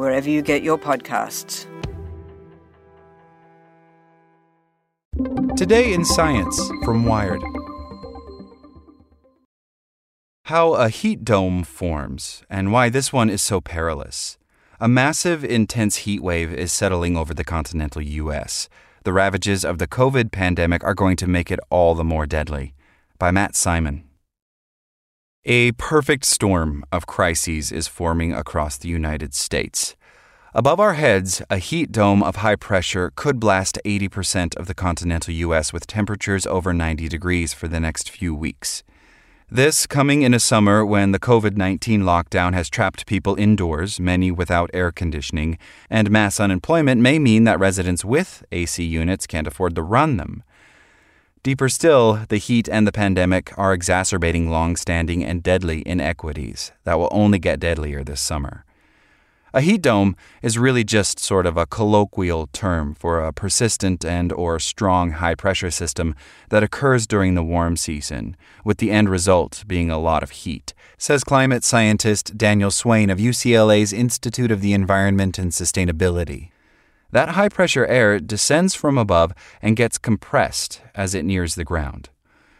wherever 0.00 0.30
you 0.30 0.40
get 0.40 0.62
your 0.62 0.78
podcasts. 0.78 1.66
Today 5.58 5.92
in 5.92 6.06
Science 6.06 6.58
from 6.84 7.04
Wired. 7.04 7.42
How 10.44 10.72
a 10.72 10.88
heat 10.88 11.22
dome 11.22 11.64
forms 11.64 12.42
and 12.48 12.72
why 12.72 12.88
this 12.88 13.12
one 13.12 13.28
is 13.28 13.42
so 13.42 13.60
perilous. 13.60 14.38
A 14.80 14.88
massive, 14.88 15.44
intense 15.44 15.96
heat 15.96 16.22
wave 16.22 16.50
is 16.50 16.72
settling 16.72 17.14
over 17.18 17.34
the 17.34 17.44
continental 17.44 18.00
U.S. 18.00 18.70
The 19.04 19.12
ravages 19.12 19.66
of 19.66 19.76
the 19.76 19.86
COVID 19.86 20.32
pandemic 20.32 20.82
are 20.82 20.94
going 20.94 21.16
to 21.16 21.26
make 21.26 21.50
it 21.50 21.60
all 21.68 21.94
the 21.94 22.04
more 22.04 22.24
deadly. 22.24 22.72
By 23.18 23.30
Matt 23.30 23.54
Simon. 23.54 24.09
A 25.46 25.72
perfect 25.72 26.26
storm 26.26 26.84
of 26.92 27.06
crises 27.06 27.72
is 27.72 27.88
forming 27.88 28.34
across 28.34 28.76
the 28.76 28.90
United 28.90 29.32
States. 29.32 29.96
Above 30.52 30.78
our 30.78 30.92
heads, 30.92 31.40
a 31.48 31.56
heat 31.56 31.90
dome 31.90 32.22
of 32.22 32.36
high 32.36 32.56
pressure 32.56 33.10
could 33.16 33.40
blast 33.40 33.78
80% 33.82 34.54
of 34.56 34.66
the 34.66 34.74
continental 34.74 35.32
U.S. 35.32 35.72
with 35.72 35.86
temperatures 35.86 36.44
over 36.44 36.74
90 36.74 37.08
degrees 37.08 37.54
for 37.54 37.68
the 37.68 37.80
next 37.80 38.10
few 38.10 38.34
weeks. 38.34 38.82
This 39.48 39.86
coming 39.86 40.20
in 40.20 40.34
a 40.34 40.38
summer 40.38 40.84
when 40.84 41.12
the 41.12 41.18
COVID 41.18 41.56
19 41.56 42.02
lockdown 42.02 42.52
has 42.52 42.68
trapped 42.68 43.06
people 43.06 43.34
indoors, 43.36 43.98
many 43.98 44.30
without 44.30 44.68
air 44.74 44.92
conditioning, 44.92 45.56
and 45.88 46.10
mass 46.10 46.38
unemployment 46.38 47.00
may 47.00 47.18
mean 47.18 47.44
that 47.44 47.58
residents 47.58 48.04
with 48.04 48.44
AC 48.52 48.84
units 48.84 49.26
can't 49.26 49.46
afford 49.46 49.74
to 49.76 49.82
run 49.82 50.18
them. 50.18 50.42
Deeper 51.42 51.70
still, 51.70 52.26
the 52.28 52.36
heat 52.36 52.68
and 52.68 52.86
the 52.86 52.92
pandemic 52.92 53.56
are 53.56 53.72
exacerbating 53.72 54.50
long 54.50 54.76
standing 54.76 55.24
and 55.24 55.42
deadly 55.42 55.82
inequities 55.86 56.70
that 56.84 56.98
will 56.98 57.08
only 57.10 57.38
get 57.38 57.58
deadlier 57.58 58.04
this 58.04 58.20
summer. 58.20 58.66
A 59.54 59.62
heat 59.62 59.80
dome 59.80 60.16
is 60.42 60.58
really 60.58 60.84
just 60.84 61.18
sort 61.18 61.46
of 61.46 61.56
a 61.56 61.64
colloquial 61.64 62.48
term 62.52 62.94
for 62.94 63.24
a 63.24 63.32
persistent 63.32 64.04
and 64.04 64.34
or 64.34 64.58
strong 64.58 65.12
high 65.12 65.34
pressure 65.34 65.70
system 65.70 66.14
that 66.50 66.62
occurs 66.62 67.06
during 67.06 67.34
the 67.34 67.42
warm 67.42 67.74
season, 67.74 68.36
with 68.62 68.76
the 68.76 68.90
end 68.90 69.08
result 69.08 69.64
being 69.66 69.90
a 69.90 69.98
lot 69.98 70.22
of 70.22 70.30
heat, 70.30 70.74
says 70.98 71.24
climate 71.24 71.64
scientist 71.64 72.36
Daniel 72.36 72.70
Swain 72.70 73.08
of 73.08 73.18
UCLA's 73.18 73.94
Institute 73.94 74.50
of 74.50 74.60
the 74.60 74.74
Environment 74.74 75.38
and 75.38 75.52
Sustainability. 75.52 76.50
That 77.12 77.30
high 77.30 77.48
pressure 77.48 77.86
air 77.86 78.20
descends 78.20 78.74
from 78.74 78.96
above 78.96 79.32
and 79.60 79.76
gets 79.76 79.98
compressed 79.98 80.80
as 80.94 81.14
it 81.14 81.24
nears 81.24 81.54
the 81.54 81.64
ground. 81.64 82.10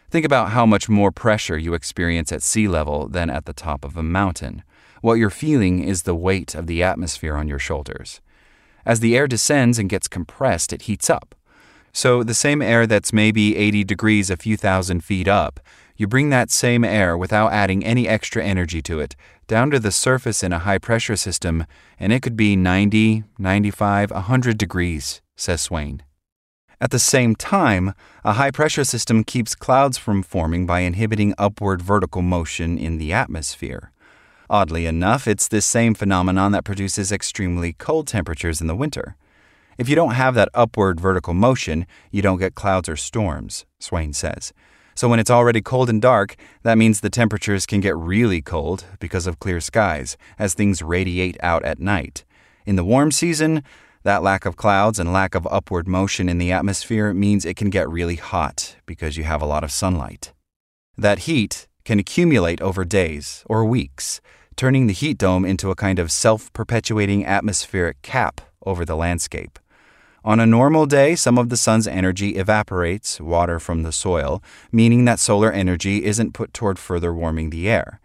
Think 0.09 0.25
about 0.25 0.49
how 0.49 0.65
much 0.65 0.89
more 0.89 1.11
pressure 1.11 1.57
you 1.57 1.73
experience 1.73 2.33
at 2.33 2.43
sea 2.43 2.67
level 2.67 3.07
than 3.07 3.29
at 3.29 3.45
the 3.45 3.53
top 3.53 3.85
of 3.85 3.95
a 3.95 4.03
mountain. 4.03 4.63
What 5.01 5.13
you're 5.13 5.29
feeling 5.29 5.83
is 5.83 6.03
the 6.03 6.15
weight 6.15 6.53
of 6.53 6.67
the 6.67 6.83
atmosphere 6.83 7.35
on 7.35 7.47
your 7.47 7.59
shoulders. 7.59 8.19
As 8.85 8.99
the 8.99 9.15
air 9.15 9.27
descends 9.27 9.79
and 9.79 9.89
gets 9.89 10.09
compressed, 10.09 10.73
it 10.73 10.83
heats 10.83 11.09
up. 11.09 11.33
So, 11.93 12.23
the 12.23 12.33
same 12.33 12.61
air 12.61 12.87
that's 12.87 13.13
maybe 13.13 13.55
80 13.55 13.83
degrees 13.83 14.29
a 14.29 14.37
few 14.37 14.57
thousand 14.57 15.03
feet 15.03 15.27
up, 15.27 15.59
you 15.97 16.07
bring 16.07 16.29
that 16.29 16.49
same 16.49 16.83
air 16.83 17.17
without 17.17 17.51
adding 17.51 17.85
any 17.85 18.07
extra 18.07 18.43
energy 18.43 18.81
to 18.83 18.99
it 18.99 19.15
down 19.51 19.69
to 19.69 19.79
the 19.79 19.91
surface 19.91 20.43
in 20.43 20.53
a 20.53 20.59
high 20.59 20.77
pressure 20.77 21.17
system, 21.17 21.65
and 21.99 22.13
it 22.13 22.21
could 22.21 22.37
be 22.37 22.55
90, 22.55 23.25
95, 23.37 24.09
100 24.09 24.57
degrees, 24.57 25.21
says 25.35 25.59
Swain. 25.59 26.03
At 26.79 26.91
the 26.91 26.99
same 26.99 27.35
time, 27.35 27.93
a 28.23 28.31
high 28.31 28.51
pressure 28.51 28.85
system 28.85 29.25
keeps 29.25 29.53
clouds 29.53 29.97
from 29.97 30.23
forming 30.23 30.65
by 30.65 30.79
inhibiting 30.79 31.33
upward 31.37 31.81
vertical 31.81 32.21
motion 32.21 32.77
in 32.77 32.97
the 32.97 33.11
atmosphere. 33.11 33.91
Oddly 34.49 34.85
enough, 34.85 35.27
it's 35.27 35.49
this 35.49 35.65
same 35.65 35.95
phenomenon 35.95 36.53
that 36.53 36.63
produces 36.63 37.11
extremely 37.11 37.73
cold 37.73 38.07
temperatures 38.07 38.61
in 38.61 38.67
the 38.67 38.75
winter. 38.83 39.17
If 39.77 39.89
you 39.89 39.97
don't 39.97 40.13
have 40.13 40.33
that 40.35 40.47
upward 40.53 40.97
vertical 40.97 41.33
motion, 41.33 41.85
you 42.09 42.21
don't 42.21 42.39
get 42.39 42.55
clouds 42.55 42.87
or 42.87 42.95
storms, 42.95 43.65
Swain 43.79 44.13
says. 44.13 44.53
So 44.95 45.07
when 45.07 45.19
it's 45.19 45.31
already 45.31 45.61
cold 45.61 45.89
and 45.89 46.01
dark, 46.01 46.35
that 46.63 46.77
means 46.77 46.99
the 46.99 47.09
temperatures 47.09 47.65
can 47.65 47.79
get 47.79 47.97
really 47.97 48.41
cold 48.41 48.85
because 48.99 49.27
of 49.27 49.39
clear 49.39 49.59
skies, 49.59 50.17
as 50.37 50.53
things 50.53 50.81
radiate 50.81 51.37
out 51.41 51.63
at 51.63 51.79
night. 51.79 52.25
In 52.65 52.75
the 52.75 52.83
warm 52.83 53.11
season, 53.11 53.63
that 54.03 54.23
lack 54.23 54.45
of 54.45 54.55
clouds 54.55 54.99
and 54.99 55.13
lack 55.13 55.35
of 55.35 55.47
upward 55.51 55.87
motion 55.87 56.27
in 56.27 56.37
the 56.37 56.51
atmosphere 56.51 57.13
means 57.13 57.45
it 57.45 57.55
can 57.55 57.69
get 57.69 57.89
really 57.89 58.15
hot 58.15 58.75
because 58.85 59.17
you 59.17 59.23
have 59.23 59.41
a 59.41 59.45
lot 59.45 59.63
of 59.63 59.71
sunlight. 59.71 60.33
That 60.97 61.19
heat 61.19 61.67
can 61.85 61.99
accumulate 61.99 62.61
over 62.61 62.83
days 62.83 63.43
or 63.47 63.65
weeks, 63.65 64.21
turning 64.55 64.87
the 64.87 64.93
heat 64.93 65.17
dome 65.17 65.45
into 65.45 65.71
a 65.71 65.75
kind 65.75 65.99
of 65.99 66.11
self 66.11 66.51
perpetuating 66.53 67.25
atmospheric 67.25 68.01
cap 68.01 68.41
over 68.65 68.85
the 68.85 68.95
landscape. 68.95 69.59
On 70.23 70.39
a 70.39 70.45
normal 70.45 70.85
day, 70.85 71.15
some 71.15 71.39
of 71.39 71.49
the 71.49 71.57
sun's 71.57 71.87
energy 71.87 72.35
evaporates 72.35 73.19
water 73.19 73.59
from 73.59 73.81
the 73.81 73.91
soil, 73.91 74.43
meaning 74.71 75.05
that 75.05 75.19
solar 75.19 75.51
energy 75.51 76.05
isn't 76.05 76.33
put 76.33 76.53
toward 76.53 76.77
further 76.77 77.11
warming 77.11 77.49
the 77.49 77.67
air. 77.67 77.99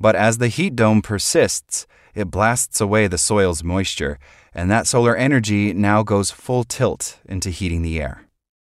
But 0.00 0.16
as 0.16 0.38
the 0.38 0.48
heat 0.48 0.74
dome 0.74 1.02
persists, 1.02 1.86
it 2.14 2.30
blasts 2.30 2.80
away 2.80 3.06
the 3.06 3.18
soil's 3.18 3.62
moisture, 3.62 4.18
and 4.54 4.70
that 4.70 4.86
solar 4.86 5.14
energy 5.14 5.74
now 5.74 6.02
goes 6.02 6.30
full 6.30 6.64
tilt 6.64 7.18
into 7.26 7.50
heating 7.50 7.82
the 7.82 8.00
air. 8.00 8.24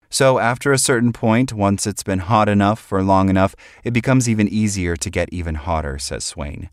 So, 0.10 0.40
after 0.40 0.72
a 0.72 0.78
certain 0.78 1.14
point, 1.14 1.54
once 1.54 1.88
it's 1.88 2.04
been 2.04 2.20
hot 2.20 2.48
enough 2.50 2.80
for 2.80 3.02
long 3.02 3.30
enough, 3.30 3.56
it 3.84 3.92
becomes 3.92 4.30
even 4.30 4.48
easier 4.50 4.96
to 4.98 5.10
get 5.10 5.30
even 5.32 5.56
hotter, 5.56 5.98
says 5.98 6.24
Swain. 6.26 6.70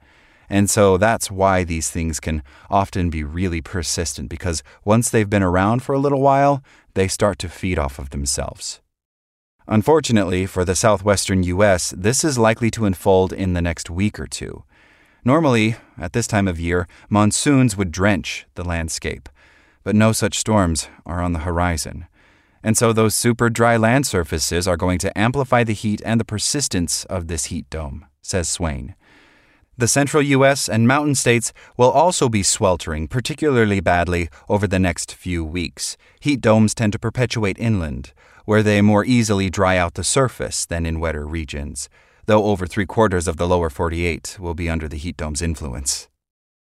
And 0.53 0.69
so 0.69 0.99
that's 0.99 1.31
why 1.31 1.65
these 1.65 1.91
things 1.91 2.21
can 2.21 2.43
often 2.69 3.09
be 3.09 3.25
really 3.25 3.63
persistent 3.63 4.29
because 4.29 4.63
once 4.85 5.09
they've 5.09 5.31
been 5.31 5.43
around 5.43 5.83
for 5.83 5.95
a 5.95 5.99
little 5.99 6.21
while, 6.21 6.63
they 6.93 7.09
start 7.09 7.39
to 7.39 7.49
feed 7.49 7.78
off 7.78 7.99
of 7.99 8.10
themselves. 8.10 8.83
Unfortunately, 9.66 10.45
for 10.45 10.66
the 10.66 10.77
southwestern 10.77 11.43
U.S., 11.45 11.95
this 11.97 12.22
is 12.22 12.37
likely 12.37 12.71
to 12.72 12.84
unfold 12.84 13.33
in 13.33 13.54
the 13.54 13.63
next 13.63 13.89
week 13.89 14.21
or 14.21 14.27
two. 14.27 14.63
Normally, 15.25 15.77
at 15.97 16.13
this 16.13 16.27
time 16.27 16.47
of 16.47 16.60
year, 16.60 16.87
monsoons 17.09 17.75
would 17.78 17.91
drench 17.91 18.45
the 18.55 18.65
landscape, 18.65 19.31
but 19.83 19.97
no 19.97 20.13
such 20.13 20.39
storms 20.39 20.87
are 21.07 21.22
on 21.22 21.33
the 21.33 21.47
horizon. 21.48 22.09
And 22.63 22.77
so 22.77 22.93
those 22.93 23.15
super 23.15 23.48
dry 23.48 23.78
land 23.78 24.07
surfaces 24.07 24.69
are 24.69 24.77
going 24.77 24.98
to 24.98 25.19
amplify 25.19 25.65
the 25.65 25.72
heat 25.72 26.03
and 26.05 26.21
the 26.21 26.27
persistence 26.27 27.07
of 27.07 27.28
this 27.28 27.47
heat 27.47 27.71
dome, 27.71 28.05
says 28.21 28.51
Swain. 28.51 28.95
The 29.83 29.89
central 29.89 30.23
U.S. 30.23 30.69
and 30.69 30.87
mountain 30.87 31.17
states 31.17 31.53
will 31.77 31.91
also 31.91 32.29
be 32.29 32.45
sweltering 32.45 33.09
particularly 33.09 33.81
badly 33.81 34.29
over 34.49 34.69
the 34.69 34.79
next 34.79 35.13
few 35.13 35.45
weeks. 35.45 35.97
Heat 36.21 36.41
domes 36.41 36.73
tend 36.73 36.93
to 36.93 37.01
perpetuate 37.01 37.59
inland, 37.59 38.13
where 38.45 38.63
they 38.63 38.81
more 38.81 39.05
easily 39.05 39.51
dry 39.51 39.77
out 39.77 39.95
the 39.95 40.05
surface 40.05 40.65
than 40.65 40.87
in 40.87 41.01
wetter 41.01 41.27
regions, 41.27 41.89
though 42.27 42.45
over 42.45 42.65
three 42.65 42.87
quarters 42.87 43.27
of 43.27 43.39
the 43.39 43.49
lower 43.49 43.69
48 43.69 44.37
will 44.39 44.55
be 44.55 44.71
under 44.71 44.87
the 44.87 44.97
heat 44.97 45.17
dome's 45.17 45.43
influence. 45.43 46.09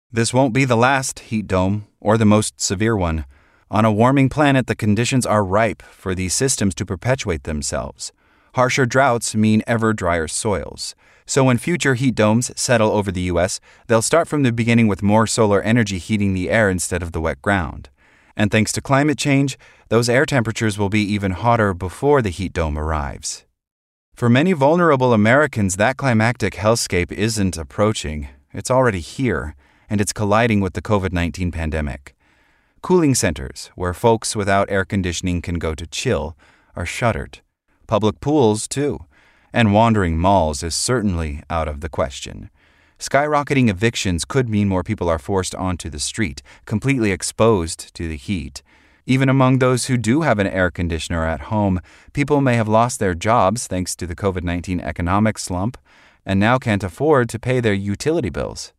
This 0.10 0.34
won't 0.34 0.54
be 0.54 0.63
the 0.63 0.78
last 0.78 1.19
heat 1.19 1.48
dome, 1.48 1.88
or 2.00 2.18
the 2.18 2.24
most 2.24 2.62
severe 2.62 2.96
one. 2.96 3.25
On 3.69 3.84
a 3.84 3.92
warming 3.92 4.30
planet, 4.30 4.68
the 4.68 4.84
conditions 4.86 5.25
are 5.25 5.44
ripe 5.44 5.84
for 5.84 6.16
these 6.16 6.34
systems 6.34 6.74
to 6.75 6.86
perpetuate 6.86 7.44
themselves. 7.44 8.13
Harsher 8.53 8.86
droughts 8.86 9.33
mean 9.33 9.63
ever 9.65 9.94
drier 9.94 10.27
soils. 10.27 10.94
So 11.25 11.45
when 11.45 11.57
future 11.57 11.94
heat 11.95 12.15
domes 12.15 12.51
settle 12.59 12.92
over 12.92 13.12
the 13.12 13.21
U.S., 13.33 13.62
they'll 13.88 14.01
start 14.01 14.27
from 14.27 14.44
the 14.44 14.51
beginning 14.51 14.88
with 14.88 15.01
more 15.01 15.25
solar 15.25 15.62
energy 15.62 15.98
heating 15.98 16.33
the 16.33 16.50
air 16.50 16.69
instead 16.69 17.01
of 17.01 17.13
the 17.13 17.21
wet 17.21 17.42
ground. 17.42 17.89
And 18.36 18.51
thanks 18.51 18.71
to 18.74 18.81
climate 18.81 19.18
change, 19.18 19.57
those 19.89 20.09
air 20.09 20.25
temperatures 20.25 20.77
will 20.77 20.89
be 20.89 21.01
even 21.01 21.31
hotter 21.31 21.74
before 21.74 22.21
the 22.21 22.30
heat 22.30 22.51
dome 22.51 22.77
arrives. 22.77 23.45
For 24.13 24.30
many 24.30 24.51
vulnerable 24.51 25.13
Americans, 25.13 25.77
that 25.77 25.95
climactic 25.95 26.56
hellscape 26.56 27.12
isn't 27.13 27.57
approaching, 27.57 28.27
it's 28.51 28.69
already 28.69 29.00
here, 29.00 29.56
and 29.89 30.01
it's 30.01 30.13
colliding 30.13 30.59
with 30.59 30.74
the 30.74 30.81
COVID 30.81 31.13
19 31.13 31.51
pandemic. 31.51 32.15
Cooling 32.81 33.15
centers, 33.15 33.71
where 33.75 33.94
folks 33.94 34.36
without 34.36 34.69
air 34.69 34.83
conditioning 34.83 35.42
can 35.42 35.56
go 35.56 35.74
to 35.74 35.88
chill, 35.88 36.36
are 36.75 36.86
shuttered. 36.86 37.39
Public 37.91 38.21
pools, 38.21 38.69
too. 38.69 38.99
And 39.51 39.73
wandering 39.73 40.17
malls 40.17 40.63
is 40.63 40.73
certainly 40.73 41.43
out 41.49 41.67
of 41.67 41.81
the 41.81 41.89
question. 41.89 42.49
Skyrocketing 42.97 43.69
evictions 43.69 44.23
could 44.23 44.47
mean 44.47 44.69
more 44.69 44.81
people 44.81 45.09
are 45.09 45.19
forced 45.19 45.53
onto 45.55 45.89
the 45.89 45.99
street, 45.99 46.41
completely 46.63 47.11
exposed 47.11 47.93
to 47.95 48.07
the 48.07 48.15
heat. 48.15 48.63
Even 49.05 49.27
among 49.27 49.59
those 49.59 49.88
who 49.88 49.97
do 49.97 50.21
have 50.21 50.39
an 50.39 50.47
air 50.47 50.71
conditioner 50.71 51.25
at 51.25 51.51
home, 51.51 51.81
people 52.13 52.39
may 52.39 52.55
have 52.55 52.69
lost 52.69 53.01
their 53.01 53.13
jobs 53.13 53.67
thanks 53.67 53.93
to 53.97 54.07
the 54.07 54.15
COVID 54.15 54.45
19 54.45 54.79
economic 54.79 55.38
slump 55.38 55.77
and 56.25 56.39
now 56.39 56.57
can't 56.57 56.85
afford 56.85 57.27
to 57.27 57.39
pay 57.39 57.59
their 57.59 57.73
utility 57.73 58.29
bills. 58.29 58.71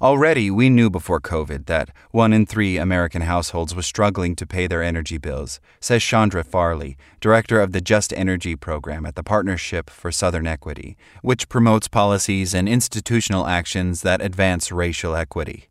Already, 0.00 0.50
we 0.50 0.70
knew 0.70 0.90
before 0.90 1.20
COVID 1.20 1.66
that 1.66 1.88
one 2.10 2.32
in 2.32 2.46
three 2.46 2.78
American 2.78 3.22
households 3.22 3.76
was 3.76 3.86
struggling 3.86 4.34
to 4.34 4.44
pay 4.44 4.66
their 4.66 4.82
energy 4.82 5.18
bills, 5.18 5.60
says 5.78 6.02
Chandra 6.02 6.42
Farley, 6.42 6.96
director 7.20 7.60
of 7.60 7.70
the 7.70 7.80
Just 7.80 8.12
Energy 8.12 8.56
program 8.56 9.06
at 9.06 9.14
the 9.14 9.22
Partnership 9.22 9.88
for 9.88 10.10
Southern 10.10 10.48
Equity, 10.48 10.96
which 11.22 11.48
promotes 11.48 11.86
policies 11.86 12.54
and 12.54 12.68
institutional 12.68 13.46
actions 13.46 14.02
that 14.02 14.20
advance 14.20 14.72
racial 14.72 15.14
equity. 15.14 15.68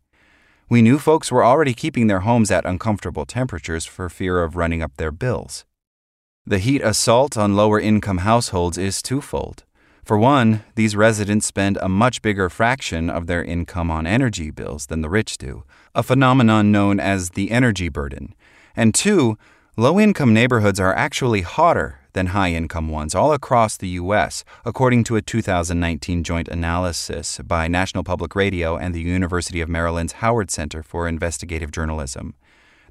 We 0.70 0.80
knew 0.80 0.98
folks 0.98 1.30
were 1.30 1.44
already 1.44 1.74
keeping 1.74 2.06
their 2.06 2.20
homes 2.20 2.50
at 2.50 2.64
uncomfortable 2.64 3.26
temperatures 3.26 3.84
for 3.84 4.08
fear 4.08 4.42
of 4.42 4.56
running 4.56 4.80
up 4.80 4.96
their 4.96 5.12
bills. 5.12 5.66
The 6.46 6.58
heat 6.58 6.80
assault 6.80 7.36
on 7.36 7.56
lower 7.56 7.78
income 7.78 8.18
households 8.18 8.78
is 8.78 9.02
twofold. 9.02 9.64
For 10.04 10.18
one, 10.18 10.62
these 10.74 10.94
residents 10.94 11.46
spend 11.46 11.78
a 11.80 11.88
much 11.88 12.20
bigger 12.20 12.50
fraction 12.50 13.08
of 13.08 13.26
their 13.26 13.42
income 13.42 13.90
on 13.90 14.06
energy 14.06 14.50
bills 14.50 14.86
than 14.86 15.00
the 15.00 15.08
rich 15.08 15.38
do, 15.38 15.64
a 15.94 16.02
phenomenon 16.02 16.70
known 16.70 17.00
as 17.00 17.30
the 17.30 17.50
energy 17.50 17.88
burden. 17.88 18.34
And 18.76 18.94
two, 18.94 19.38
low 19.78 19.98
income 19.98 20.34
neighborhoods 20.34 20.78
are 20.78 20.94
actually 20.94 21.40
hotter 21.40 22.00
than 22.12 22.28
high 22.28 22.52
income 22.52 22.90
ones 22.90 23.14
all 23.14 23.32
across 23.32 23.78
the 23.78 23.88
U.S., 24.00 24.44
according 24.66 25.04
to 25.04 25.16
a 25.16 25.22
2019 25.22 26.22
joint 26.22 26.48
analysis 26.48 27.40
by 27.42 27.66
National 27.66 28.04
Public 28.04 28.36
Radio 28.36 28.76
and 28.76 28.94
the 28.94 29.00
University 29.00 29.62
of 29.62 29.70
Maryland's 29.70 30.14
Howard 30.14 30.50
Center 30.50 30.82
for 30.82 31.08
Investigative 31.08 31.72
Journalism. 31.72 32.34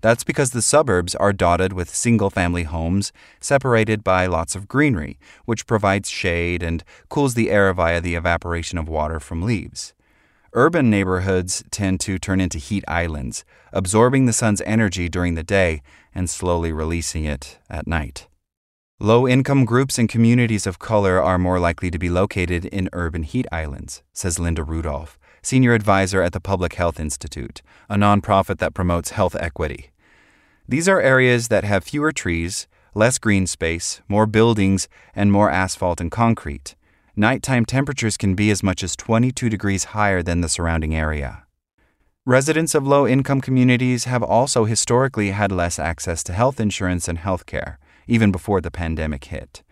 That's 0.04 0.26
because 0.26 0.52
the 0.52 0.62
suburbs 0.62 1.16
are 1.16 1.32
dotted 1.32 1.72
with 1.72 1.96
single 1.96 2.30
family 2.30 2.64
homes 2.64 3.14
separated 3.40 4.04
by 4.04 4.26
lots 4.26 4.54
of 4.54 4.68
greenery, 4.68 5.18
which 5.46 5.66
provides 5.66 6.10
shade 6.10 6.62
and 6.62 6.84
cools 7.08 7.36
the 7.36 7.50
air 7.50 7.72
via 7.72 8.02
the 8.02 8.16
evaporation 8.16 8.78
of 8.78 8.90
water 8.90 9.22
from 9.22 9.42
leaves. 9.42 9.94
Urban 10.52 10.90
neighborhoods 10.90 11.64
tend 11.72 12.02
to 12.02 12.20
turn 12.20 12.42
into 12.42 12.58
heat 12.58 12.84
islands, 12.86 13.46
absorbing 13.72 14.26
the 14.26 14.34
sun's 14.34 14.62
energy 14.66 15.08
during 15.08 15.36
the 15.36 15.42
day 15.42 15.82
and 16.14 16.30
slowly 16.30 16.74
releasing 16.74 17.24
it 17.24 17.58
at 17.70 17.88
night. 17.88 18.28
Low 19.00 19.26
income 19.26 19.64
groups 19.64 19.98
and 19.98 20.10
communities 20.10 20.68
of 20.68 20.80
color 20.80 21.22
are 21.22 21.38
more 21.38 21.60
likely 21.62 21.90
to 21.90 21.98
be 21.98 22.10
located 22.10 22.66
in 22.66 22.90
urban 22.92 23.24
heat 23.24 23.48
islands, 23.54 24.04
says 24.12 24.38
Linda 24.38 24.66
Rudolph, 24.66 25.18
senior 25.42 25.74
advisor 25.74 26.22
at 26.22 26.34
the 26.34 26.42
Public 26.42 26.74
Health 26.74 27.00
Institute, 27.00 27.62
a 27.88 27.96
nonprofit 27.96 28.58
that 28.58 28.74
promotes 28.74 29.12
health 29.12 29.36
equity. 29.40 29.92
These 30.68 30.88
are 30.88 31.02
areas 31.02 31.50
that 31.50 31.66
have 31.66 31.84
fewer 31.84 32.12
trees, 32.12 32.68
less 32.96 33.18
green 33.18 33.48
space, 33.48 34.02
more 34.08 34.26
buildings, 34.26 34.88
and 35.14 35.32
more 35.32 35.50
asphalt 35.50 36.00
and 36.00 36.10
concrete. 36.10 36.76
Nighttime 37.16 37.66
temperatures 37.66 38.16
can 38.18 38.34
be 38.34 38.50
as 38.50 38.64
much 38.64 38.82
as 38.82 38.96
22 38.96 39.50
degrees 39.50 39.84
higher 39.86 40.24
than 40.24 40.42
the 40.42 40.50
surrounding 40.50 40.96
area. 40.96 41.44
Residents 42.26 42.74
of 42.74 42.88
low 42.88 43.06
income 43.06 43.42
communities 43.42 44.06
have 44.06 44.24
also 44.24 44.64
historically 44.64 45.32
had 45.32 45.52
less 45.52 45.78
access 45.78 46.24
to 46.24 46.34
health 46.34 46.60
insurance 46.60 47.10
and 47.10 47.18
health 47.18 47.46
care, 47.46 47.78
even 48.08 48.32
before 48.32 48.62
the 48.62 48.72
pandemic 48.72 49.26
hit. 49.26 49.64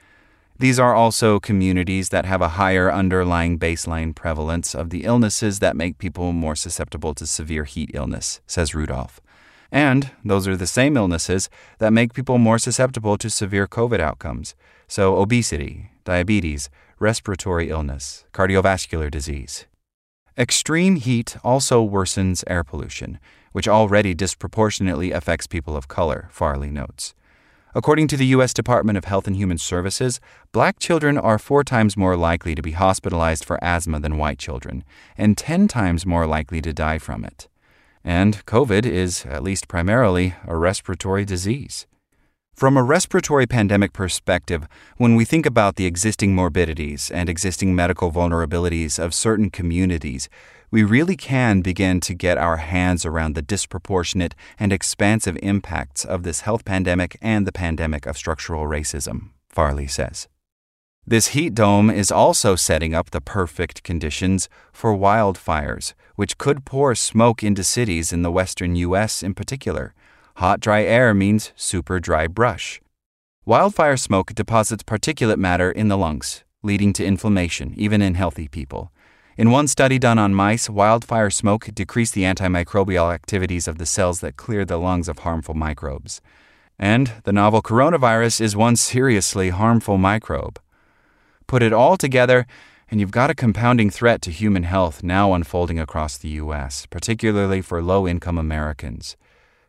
These 0.60 0.78
are 0.78 0.94
also 0.94 1.40
communities 1.40 2.10
that 2.10 2.26
have 2.26 2.42
a 2.42 2.50
higher 2.60 2.92
underlying 2.92 3.58
baseline 3.58 4.14
prevalence 4.14 4.76
of 4.76 4.90
the 4.90 5.06
illnesses 5.06 5.60
that 5.60 5.78
make 5.78 5.98
people 5.98 6.34
more 6.34 6.56
susceptible 6.56 7.16
to 7.16 7.26
severe 7.26 7.64
heat 7.64 7.92
illness, 7.94 8.42
says 8.46 8.76
Rudolph. 8.76 9.22
And 9.72 10.12
those 10.26 10.48
are 10.48 10.58
the 10.58 10.68
same 10.68 10.98
illnesses 10.98 11.50
that 11.80 11.94
make 11.94 12.14
people 12.14 12.38
more 12.38 12.60
susceptible 12.60 13.18
to 13.18 13.30
severe 13.30 13.68
COVID 13.68 14.00
outcomes. 14.00 14.54
So, 14.88 15.18
obesity, 15.18 15.92
diabetes, 16.04 16.70
respiratory 17.00 17.70
illness, 17.70 18.26
cardiovascular 18.34 19.10
disease. 19.10 19.66
Extreme 20.38 20.98
heat 20.98 21.38
also 21.44 21.88
worsens 21.88 22.44
air 22.48 22.64
pollution, 22.64 23.20
which 23.52 23.68
already 23.68 24.14
disproportionately 24.14 25.12
affects 25.12 25.48
people 25.48 25.76
of 25.76 25.88
color, 25.88 26.30
Farley 26.32 26.70
notes. 26.70 27.14
According 27.74 28.08
to 28.10 28.18
the 28.18 28.26
U.S. 28.28 28.54
Department 28.54 28.98
of 28.98 29.06
Health 29.06 29.28
and 29.28 29.36
Human 29.36 29.58
Services, 29.58 30.20
black 30.52 30.78
children 30.80 31.18
are 31.18 31.40
four 31.40 31.64
times 31.64 31.96
more 31.96 32.18
likely 32.18 32.54
to 32.54 32.62
be 32.62 32.72
hospitalized 32.72 33.46
for 33.46 33.64
asthma 33.64 34.00
than 34.02 34.18
white 34.18 34.40
children, 34.40 34.84
and 35.18 35.38
10 35.38 35.70
times 35.70 36.06
more 36.06 36.28
likely 36.28 36.62
to 36.62 36.74
die 36.74 36.98
from 36.98 37.24
it. 37.24 37.48
And 38.04 38.46
COVID 38.46 38.86
is, 38.86 39.26
at 39.26 39.44
least 39.44 39.68
primarily, 39.68 40.36
a 40.46 40.56
respiratory 40.58 41.26
disease. 41.26 41.88
From 42.56 42.78
a 42.78 42.84
respiratory 42.84 43.48
pandemic 43.48 43.94
perspective, 43.94 44.68
when 44.98 45.16
we 45.16 45.26
think 45.26 45.46
about 45.46 45.78
the 45.78 45.86
existing 45.86 46.36
morbidities 46.36 47.10
and 47.10 47.30
existing 47.30 47.74
medical 47.74 48.12
vulnerabilities 48.12 49.00
of 49.00 49.14
certain 49.14 49.50
communities, 49.50 50.30
we 50.70 50.84
really 50.84 51.18
can 51.18 51.62
begin 51.62 52.00
to 52.02 52.14
get 52.14 52.38
our 52.38 52.58
hands 52.58 53.06
around 53.06 53.36
the 53.36 53.42
disproportionate 53.42 54.36
and 54.60 54.72
expansive 54.72 55.38
impacts 55.42 56.06
of 56.06 56.24
this 56.24 56.42
health 56.42 56.64
pandemic 56.64 57.18
and 57.22 57.48
the 57.48 57.52
pandemic 57.52 58.06
of 58.06 58.18
structural 58.18 58.64
racism, 58.66 59.30
Farley 59.50 59.88
says. 59.88 60.28
This 61.08 61.30
heat 61.30 61.56
dome 61.56 61.90
is 61.90 62.12
also 62.12 62.56
setting 62.56 62.94
up 62.94 63.10
the 63.10 63.22
perfect 63.22 63.82
conditions 63.82 64.48
for 64.72 64.96
wildfires, 64.96 65.94
which 66.16 66.38
could 66.38 66.64
pour 66.64 66.94
smoke 66.94 67.44
into 67.44 67.64
cities 67.64 68.14
in 68.14 68.22
the 68.22 68.32
western 68.32 68.76
U.S. 68.76 69.24
in 69.24 69.34
particular. 69.34 69.96
Hot, 70.36 70.60
dry 70.60 70.84
air 70.84 71.16
means 71.16 71.54
super 71.56 72.00
dry 72.00 72.28
brush. 72.28 72.80
Wildfire 73.46 73.98
smoke 73.98 74.36
deposits 74.36 74.84
particulate 74.84 75.38
matter 75.38 75.72
in 75.72 75.88
the 75.88 75.98
lungs, 75.98 76.44
leading 76.62 76.94
to 76.94 77.04
inflammation, 77.04 77.74
even 77.76 78.04
in 78.04 78.14
healthy 78.14 78.48
people. 78.48 78.92
In 79.38 79.50
one 79.50 79.68
study 79.68 79.98
done 79.98 80.20
on 80.20 80.36
mice, 80.36 80.70
wildfire 80.70 81.32
smoke 81.32 81.68
decreased 81.74 82.14
the 82.14 82.24
antimicrobial 82.24 83.12
activities 83.12 83.68
of 83.68 83.80
the 83.80 83.88
cells 83.88 84.20
that 84.20 84.38
clear 84.38 84.66
the 84.66 84.78
lungs 84.78 85.10
of 85.10 85.20
harmful 85.20 85.56
microbes. 85.56 86.22
And 86.78 87.12
the 87.24 87.34
novel 87.34 87.64
coronavirus 87.64 88.40
is 88.40 88.56
one 88.56 88.76
seriously 88.76 89.50
harmful 89.50 89.98
microbe. 89.98 90.60
Put 91.52 91.64
it 91.64 91.74
all 91.74 91.98
together, 91.98 92.48
and 92.90 93.02
you've 93.02 93.12
got 93.12 93.30
a 93.30 93.36
compounding 93.36 93.90
threat 93.90 94.22
to 94.22 94.32
human 94.32 94.64
health 94.64 95.04
now 95.04 95.34
unfolding 95.34 95.80
across 95.80 96.18
the 96.18 96.30
U.S., 96.30 96.86
particularly 96.86 97.62
for 97.62 97.84
low 97.84 98.08
income 98.08 98.38
Americans. 98.38 99.18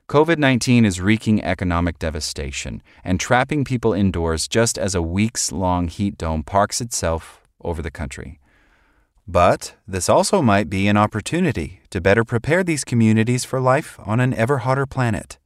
COVID 0.09 0.39
19 0.39 0.85
is 0.85 1.01
wreaking 1.01 1.43
economic 1.43 1.99
devastation 1.99 2.85
and 3.03 3.19
trapping 3.19 3.65
people 3.65 3.93
indoors 3.93 4.47
just 4.47 4.79
as 4.79 4.95
a 4.95 5.03
weeks 5.03 5.51
long 5.51 5.89
heat 5.89 6.17
dome 6.17 6.45
parks 6.45 6.81
itself 6.81 7.41
over 7.61 7.83
the 7.83 7.91
country. 7.91 8.39
But 9.27 9.75
this 9.85 10.09
also 10.09 10.41
might 10.41 10.71
be 10.71 10.87
an 10.87 10.97
opportunity 10.97 11.81
to 11.91 12.01
better 12.01 12.23
prepare 12.23 12.63
these 12.63 12.85
communities 12.85 13.45
for 13.45 13.61
life 13.61 13.99
on 14.07 14.21
an 14.21 14.35
ever 14.35 14.59
hotter 14.59 14.87
planet. 14.87 15.37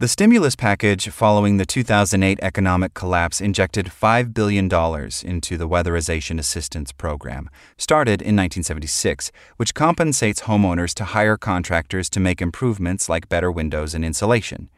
The 0.00 0.08
stimulus 0.08 0.56
package 0.56 1.08
following 1.10 1.56
the 1.56 1.64
2008 1.64 2.40
economic 2.42 2.94
collapse 2.94 3.40
injected 3.40 3.86
$5 3.86 4.34
billion 4.34 4.64
into 4.64 5.56
the 5.56 5.68
Weatherization 5.68 6.40
Assistance 6.40 6.90
Program, 6.90 7.48
started 7.78 8.20
in 8.20 8.34
1976, 8.34 9.30
which 9.56 9.72
compensates 9.72 10.42
homeowners 10.42 10.94
to 10.94 11.04
hire 11.04 11.36
contractors 11.36 12.10
to 12.10 12.18
make 12.18 12.42
improvements 12.42 13.08
like 13.08 13.28
better 13.28 13.52
windows 13.52 13.94
and 13.94 14.04
insulation. 14.04 14.68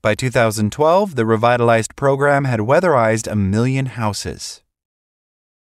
By 0.00 0.14
2012, 0.14 1.16
the 1.16 1.26
revitalized 1.26 1.96
program 1.96 2.44
had 2.44 2.60
weatherized 2.60 3.28
a 3.28 3.34
million 3.34 3.86
houses. 3.86 4.62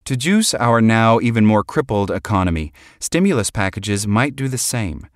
To 0.06 0.16
juice 0.16 0.52
our 0.52 0.80
now 0.80 1.20
even 1.20 1.46
more 1.46 1.62
crippled 1.62 2.10
economy, 2.10 2.72
stimulus 2.98 3.52
packages 3.52 4.08
might 4.08 4.34
do 4.34 4.48
the 4.48 4.58
same. 4.58 5.06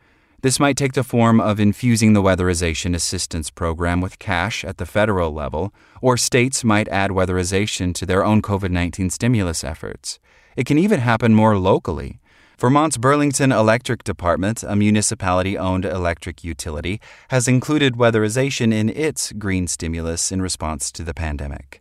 This 0.45 0.61
might 0.61 0.77
take 0.77 0.93
the 0.93 1.03
form 1.03 1.41
of 1.41 1.59
infusing 1.59 2.13
the 2.13 2.21
Weatherization 2.21 2.95
Assistance 2.95 3.49
Program 3.49 4.03
with 4.03 4.19
cash 4.19 4.63
at 4.63 4.77
the 4.77 4.85
federal 4.85 5.33
level, 5.33 5.73
or 6.03 6.19
states 6.19 6.63
might 6.63 6.87
add 6.89 7.13
weatherization 7.13 7.95
to 7.95 8.05
their 8.05 8.23
own 8.23 8.43
COVID 8.43 8.71
19 8.71 9.09
stimulus 9.09 9.65
efforts. 9.65 10.19
It 10.55 10.67
can 10.67 10.77
even 10.77 11.01
happen 11.01 11.35
more 11.35 11.57
locally. 11.57 12.21
Vermont's 12.59 12.99
Burlington 12.99 13.53
Electric 13.53 14.05
Department, 14.05 14.63
a 14.63 14.77
municipality 14.77 15.57
owned 15.57 15.87
electric 15.87 16.45
utility, 16.45 17.01
has 17.31 17.49
included 17.49 17.95
weatherization 17.95 18.71
in 18.71 18.91
its 18.91 19.33
green 19.33 19.67
stimulus 19.67 20.31
in 20.31 20.43
response 20.43 20.93
to 20.93 21.03
the 21.03 21.15
pandemic. 21.15 21.81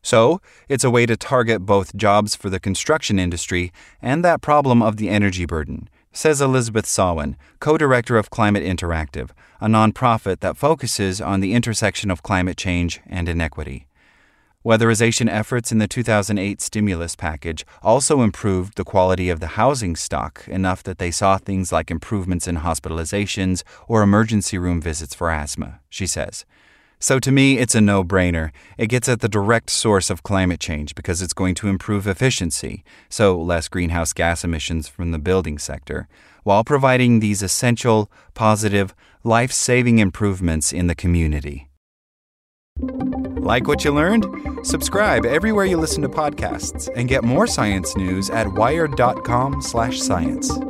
So, 0.00 0.40
it's 0.70 0.84
a 0.84 0.90
way 0.90 1.04
to 1.04 1.18
target 1.18 1.66
both 1.66 1.94
jobs 1.94 2.34
for 2.34 2.48
the 2.48 2.58
construction 2.58 3.18
industry 3.18 3.70
and 4.00 4.24
that 4.24 4.40
problem 4.40 4.80
of 4.80 4.96
the 4.96 5.10
energy 5.10 5.44
burden 5.44 5.90
says 6.12 6.40
Elizabeth 6.40 6.86
Sawin, 6.86 7.36
co 7.60 7.78
director 7.78 8.16
of 8.16 8.30
Climate 8.30 8.64
Interactive, 8.64 9.30
a 9.60 9.66
nonprofit 9.66 10.40
that 10.40 10.56
focuses 10.56 11.20
on 11.20 11.40
the 11.40 11.54
intersection 11.54 12.10
of 12.10 12.22
climate 12.22 12.56
change 12.56 13.00
and 13.06 13.28
inequity. 13.28 13.86
Weatherization 14.62 15.30
efforts 15.30 15.72
in 15.72 15.78
the 15.78 15.88
2008 15.88 16.60
stimulus 16.60 17.16
package 17.16 17.64
also 17.82 18.20
improved 18.20 18.76
the 18.76 18.84
quality 18.84 19.30
of 19.30 19.40
the 19.40 19.56
housing 19.56 19.96
stock 19.96 20.46
enough 20.48 20.82
that 20.82 20.98
they 20.98 21.10
saw 21.10 21.38
things 21.38 21.72
like 21.72 21.90
improvements 21.90 22.46
in 22.46 22.58
hospitalizations 22.58 23.62
or 23.88 24.02
emergency 24.02 24.58
room 24.58 24.82
visits 24.82 25.14
for 25.14 25.30
asthma, 25.30 25.80
she 25.88 26.06
says. 26.06 26.44
So 27.00 27.18
to 27.18 27.32
me, 27.32 27.56
it's 27.56 27.74
a 27.74 27.80
no 27.80 28.04
brainer. 28.04 28.50
It 28.76 28.88
gets 28.88 29.08
at 29.08 29.20
the 29.20 29.28
direct 29.28 29.70
source 29.70 30.10
of 30.10 30.22
climate 30.22 30.60
change 30.60 30.94
because 30.94 31.22
it's 31.22 31.32
going 31.32 31.54
to 31.56 31.68
improve 31.68 32.06
efficiency, 32.06 32.84
so 33.08 33.40
less 33.40 33.68
greenhouse 33.68 34.12
gas 34.12 34.44
emissions 34.44 34.86
from 34.86 35.10
the 35.10 35.18
building 35.18 35.58
sector, 35.58 36.06
while 36.44 36.62
providing 36.62 37.20
these 37.20 37.42
essential, 37.42 38.12
positive, 38.34 38.94
life 39.24 39.50
saving 39.50 39.98
improvements 39.98 40.74
in 40.74 40.88
the 40.88 40.94
community. 40.94 41.70
Like 42.78 43.66
what 43.66 43.82
you 43.84 43.92
learned? 43.92 44.26
Subscribe 44.62 45.24
everywhere 45.24 45.64
you 45.64 45.78
listen 45.78 46.02
to 46.02 46.08
podcasts 46.08 46.90
and 46.94 47.08
get 47.08 47.24
more 47.24 47.46
science 47.46 47.96
news 47.96 48.28
at 48.30 48.52
wired.com/science. 48.52 50.69